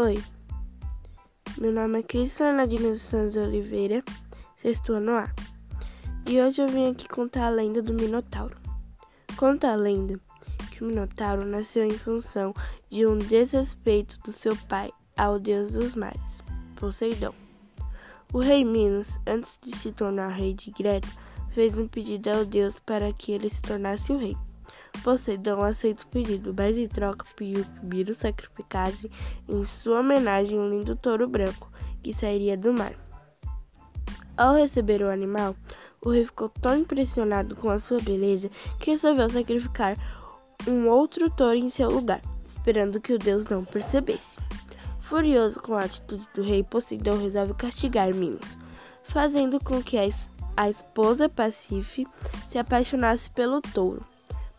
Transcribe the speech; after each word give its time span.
Oi, 0.00 0.14
meu 1.60 1.72
nome 1.72 1.98
é 1.98 2.02
Cristiana 2.04 2.58
Nadine 2.58 2.96
Santos 3.00 3.34
Oliveira, 3.34 4.00
sexto 4.62 4.92
ano 4.92 5.16
A. 5.16 5.28
E 6.30 6.40
hoje 6.40 6.62
eu 6.62 6.68
vim 6.68 6.88
aqui 6.88 7.08
contar 7.08 7.48
a 7.48 7.50
lenda 7.50 7.82
do 7.82 7.92
Minotauro. 7.92 8.56
Conta 9.36 9.72
a 9.72 9.74
lenda 9.74 10.20
que 10.70 10.84
o 10.84 10.86
Minotauro 10.86 11.44
nasceu 11.44 11.84
em 11.84 11.98
função 11.98 12.54
de 12.88 13.04
um 13.06 13.18
desrespeito 13.18 14.20
do 14.20 14.30
seu 14.30 14.56
pai 14.68 14.92
ao 15.16 15.36
deus 15.40 15.72
dos 15.72 15.96
mares, 15.96 16.22
Poseidon. 16.76 17.34
O 18.32 18.38
rei 18.38 18.64
Minos, 18.64 19.18
antes 19.26 19.58
de 19.64 19.76
se 19.78 19.90
tornar 19.90 20.28
rei 20.28 20.54
de 20.54 20.70
Greta, 20.70 21.08
fez 21.50 21.76
um 21.76 21.88
pedido 21.88 22.30
ao 22.30 22.44
deus 22.44 22.78
para 22.78 23.12
que 23.12 23.32
ele 23.32 23.50
se 23.50 23.60
tornasse 23.62 24.12
o 24.12 24.16
rei. 24.16 24.36
Poseidon 25.02 25.62
aceita 25.62 26.02
o 26.04 26.08
pedido, 26.08 26.54
mas 26.56 26.76
em 26.76 26.88
troca 26.88 27.26
pediu 27.36 27.64
que 27.64 27.86
Biro 27.86 28.14
sacrificasse 28.14 29.10
em 29.48 29.64
sua 29.64 30.00
homenagem 30.00 30.58
um 30.58 30.68
lindo 30.68 30.96
touro 30.96 31.28
branco 31.28 31.70
que 32.02 32.12
sairia 32.12 32.56
do 32.56 32.72
mar. 32.72 32.94
Ao 34.36 34.54
receber 34.54 35.02
o 35.02 35.10
animal, 35.10 35.56
o 36.04 36.10
rei 36.10 36.24
ficou 36.24 36.48
tão 36.48 36.76
impressionado 36.76 37.56
com 37.56 37.70
a 37.70 37.78
sua 37.78 37.98
beleza 37.98 38.50
que 38.78 38.92
resolveu 38.92 39.28
sacrificar 39.28 39.96
um 40.68 40.88
outro 40.88 41.30
touro 41.30 41.56
em 41.56 41.68
seu 41.68 41.88
lugar, 41.88 42.22
esperando 42.46 43.00
que 43.00 43.12
o 43.12 43.18
deus 43.18 43.44
não 43.46 43.64
percebesse. 43.64 44.38
Furioso 45.00 45.58
com 45.60 45.74
a 45.74 45.80
atitude 45.80 46.26
do 46.34 46.42
rei, 46.42 46.62
Poseidon 46.62 47.18
resolve 47.18 47.54
castigar 47.54 48.12
Minos, 48.12 48.56
fazendo 49.04 49.58
com 49.58 49.82
que 49.82 49.96
a, 49.96 50.08
a 50.56 50.68
esposa 50.68 51.28
Pacife 51.28 52.06
se 52.50 52.58
apaixonasse 52.58 53.30
pelo 53.30 53.60
touro. 53.60 54.04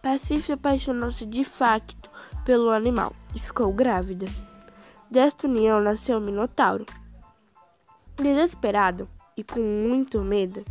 Pacife 0.01 0.53
apaixonou-se 0.53 1.25
de 1.25 1.43
facto 1.43 2.09
pelo 2.45 2.69
animal 2.69 3.13
e 3.35 3.39
ficou 3.39 3.71
grávida. 3.73 4.27
Desta 5.11 5.45
união 5.45 5.81
nasceu 5.81 6.17
o 6.17 6.21
Minotauro. 6.21 6.85
Desesperado 8.15 9.09
e 9.35 9.43
com 9.43 9.59
muito 9.59 10.21
medo, 10.21 10.63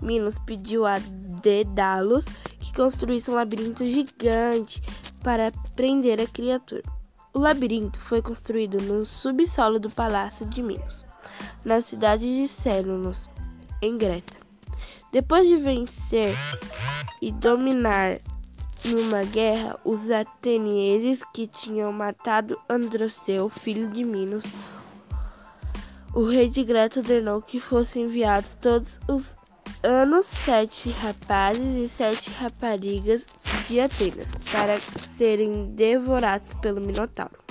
Minos 0.00 0.38
pediu 0.38 0.86
a 0.86 0.96
Dédalos 1.42 2.24
que 2.60 2.72
construísse 2.72 3.30
um 3.30 3.34
labirinto 3.34 3.84
gigante 3.84 4.80
para 5.22 5.50
prender 5.74 6.20
a 6.20 6.26
criatura. 6.26 6.82
O 7.34 7.38
labirinto 7.38 7.98
foi 8.00 8.22
construído 8.22 8.80
no 8.82 9.04
subsolo 9.04 9.78
do 9.78 9.90
palácio 9.90 10.46
de 10.46 10.62
Minos, 10.62 11.04
na 11.64 11.82
cidade 11.82 12.24
de 12.24 12.48
Célunos, 12.48 13.28
em 13.82 13.98
Greta. 13.98 14.34
Depois 15.12 15.48
de 15.48 15.56
vencer 15.56 16.34
e 17.20 17.32
dominar 17.32 18.18
numa 18.86 19.22
guerra, 19.22 19.78
os 19.84 20.10
atenienses 20.10 21.22
que 21.32 21.46
tinham 21.46 21.92
matado 21.92 22.58
Androceu, 22.68 23.48
filho 23.48 23.88
de 23.88 24.04
Minos, 24.04 24.44
o 26.14 26.24
rei 26.24 26.48
de 26.48 26.64
Greta 26.64 27.00
ordenou 27.00 27.42
que 27.42 27.60
fossem 27.60 28.04
enviados 28.04 28.54
todos 28.60 28.98
os 29.08 29.24
anos 29.82 30.26
sete 30.44 30.88
rapazes 30.90 31.64
e 31.76 31.88
sete 31.94 32.30
raparigas 32.30 33.24
de 33.66 33.80
Atenas 33.80 34.26
para 34.50 34.78
serem 35.16 35.74
devorados 35.74 36.52
pelo 36.60 36.80
Minotauro. 36.80 37.44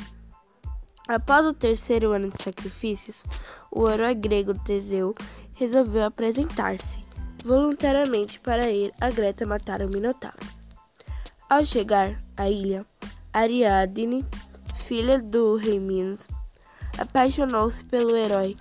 Após 1.08 1.46
o 1.46 1.54
terceiro 1.54 2.14
ano 2.14 2.32
de 2.32 2.42
sacrifícios, 2.42 3.24
o 3.72 3.88
herói 3.88 4.16
grego 4.16 4.54
Teseu 4.64 5.14
resolveu 5.54 6.04
apresentar-se 6.04 6.98
voluntariamente 7.44 8.40
para 8.40 8.72
ir 8.72 8.92
a 9.00 9.12
Greta 9.12 9.46
matar 9.46 9.82
o 9.82 9.88
Minotauro. 9.88 10.55
Ao 11.48 11.64
chegar 11.64 12.20
à 12.36 12.50
ilha, 12.50 12.84
Ariadne, 13.32 14.26
filha 14.88 15.22
do 15.22 15.56
rei 15.58 15.80
Minos, 15.80 16.28
apaixonou-se 16.98 17.84
pelo 17.84 18.18
herói 18.18 18.58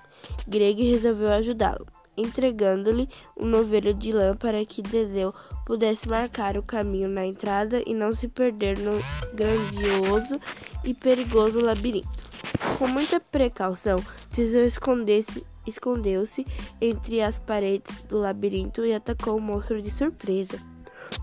grego 0.47 0.83
e 0.83 0.91
resolveu 0.91 1.33
ajudá-lo, 1.33 1.87
entregando-lhe 2.15 3.09
um 3.39 3.47
novelo 3.47 3.95
de 3.95 4.13
lã 4.13 4.37
para 4.37 4.63
que 4.67 4.83
Teseu 4.83 5.33
pudesse 5.65 6.07
marcar 6.07 6.59
o 6.59 6.63
caminho 6.63 7.09
na 7.09 7.25
entrada 7.25 7.83
e 7.87 7.95
não 7.95 8.13
se 8.13 8.29
perder 8.29 8.77
no 8.79 8.91
grandioso 9.35 10.39
e 10.85 10.93
perigoso 10.93 11.65
labirinto. 11.65 12.23
Com 12.79 12.87
muita 12.87 13.19
precaução, 13.19 13.97
Teseu 14.35 14.67
escondeu-se 15.67 16.47
entre 16.83 17.23
as 17.23 17.39
paredes 17.39 18.03
do 18.03 18.19
labirinto 18.19 18.85
e 18.85 18.93
atacou 18.93 19.39
o 19.39 19.41
monstro 19.41 19.81
de 19.81 19.91
surpresa. 19.91 20.74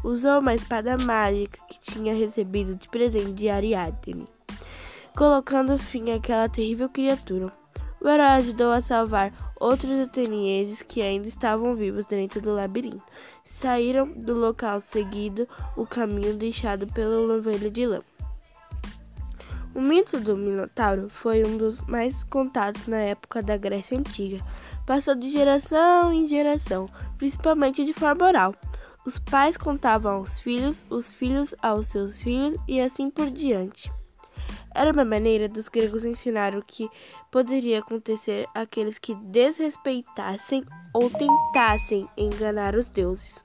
Usou 0.04 0.40
uma 0.40 0.56
espada 0.56 0.98
mágica 0.98 1.60
que 1.68 1.80
tinha 1.80 2.14
recebido 2.14 2.76
de 2.76 2.90
presente 2.90 3.34
de 3.34 3.50
Ariadne, 3.50 4.28
colocando 5.16 5.78
fim 5.78 6.12
àquela 6.12 6.50
terrível 6.50 6.90
criatura. 6.90 7.52
O 8.02 8.08
herói 8.08 8.26
ajudou 8.26 8.72
a 8.72 8.82
salvar 8.82 9.32
outros 9.60 9.92
atenienses 10.00 10.82
que 10.82 11.04
ainda 11.04 11.28
estavam 11.28 11.76
vivos 11.76 12.06
dentro 12.06 12.42
do 12.42 12.56
labirinto. 12.56 13.04
Saíram 13.46 14.12
do 14.12 14.34
local 14.34 14.80
seguindo 14.80 15.48
o 15.78 15.86
caminho 15.86 16.36
deixado 16.36 16.88
pelo 16.88 17.28
novelo 17.28 17.70
de 17.70 17.86
lã. 17.86 18.02
O 19.74 19.80
mito 19.80 20.20
do 20.20 20.36
Minotauro 20.36 21.10
foi 21.10 21.46
um 21.46 21.56
dos 21.56 21.80
mais 21.82 22.24
contados 22.24 22.88
na 22.88 22.98
época 22.98 23.42
da 23.42 23.56
Grécia 23.56 23.98
Antiga. 23.98 24.44
Passou 24.86 25.16
de 25.16 25.32
geração 25.32 26.12
em 26.12 26.28
geração, 26.28 26.90
principalmente 27.18 27.86
de 27.86 27.94
forma 27.94 28.26
oral. 28.26 28.54
Os 29.04 29.18
pais 29.18 29.58
contavam 29.58 30.18
aos 30.18 30.40
filhos, 30.40 30.86
os 30.90 31.12
filhos 31.12 31.56
aos 31.62 31.88
seus 31.88 32.22
filhos 32.22 32.56
e 32.68 32.80
assim 32.80 33.10
por 33.10 33.32
diante. 33.32 33.92
Era 34.76 34.92
uma 34.92 35.04
maneira 35.04 35.50
dos 35.50 35.68
gregos 35.68 36.06
ensinar 36.06 36.56
o 36.56 36.64
que 36.64 36.88
poderia 37.32 37.80
acontecer 37.80 38.48
àqueles 38.54 39.00
que 39.00 39.16
desrespeitassem 39.16 40.64
ou 40.94 41.10
tentassem 41.10 42.08
enganar 42.16 42.76
os 42.76 42.90
deuses. 42.90 43.44